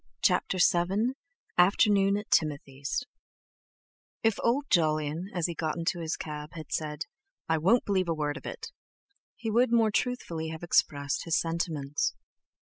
CHAPTER 0.23 0.57
VII 0.57 1.13
AFTERNOON 1.59 2.17
AT 2.17 2.31
TIMOTHY'S 2.31 3.03
If 4.23 4.39
old 4.41 4.65
Jolyon, 4.71 5.29
as 5.31 5.45
he 5.45 5.53
got 5.53 5.77
into 5.77 5.99
his 5.99 6.17
cab, 6.17 6.53
had 6.53 6.71
said: 6.71 7.05
"I 7.47 7.59
won't 7.59 7.85
believe 7.85 8.09
a 8.09 8.15
word 8.15 8.35
of 8.35 8.47
it!" 8.47 8.71
he 9.35 9.51
would 9.51 9.71
more 9.71 9.91
truthfully 9.91 10.49
have 10.49 10.63
expressed 10.63 11.25
his 11.25 11.39
sentiments. 11.39 12.15